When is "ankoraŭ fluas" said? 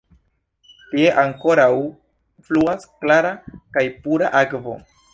1.25-2.91